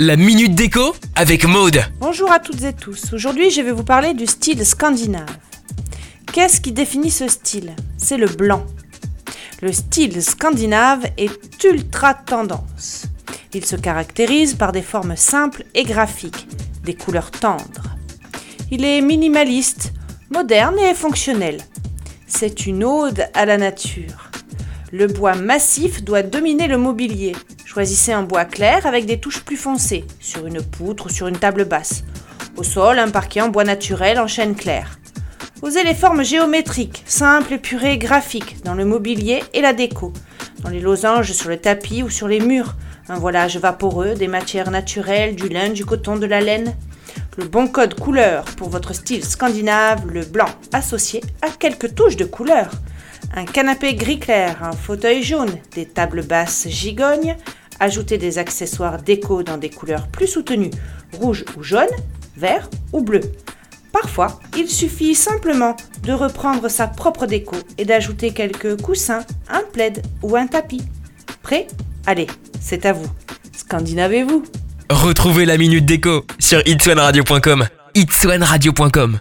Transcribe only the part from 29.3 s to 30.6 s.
plus foncées, sur